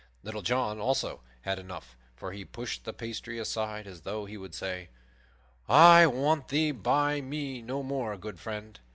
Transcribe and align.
Little 0.23 0.41
John, 0.41 0.79
also, 0.79 1.21
had 1.41 1.59
enough, 1.59 1.95
for 2.15 2.31
he 2.31 2.43
pushed 2.43 2.85
the 2.85 2.91
pasty 2.91 3.37
aside, 3.37 3.85
as 3.85 4.01
though 4.01 4.25
he 4.25 4.35
would 4.35 4.55
say, 4.55 4.89
"I 5.69 6.07
want 6.07 6.47
thee 6.47 6.71
by 6.71 7.21
me 7.21 7.61
no 7.61 7.83
more, 7.83 8.17
good 8.17 8.39
friend." 8.39 8.79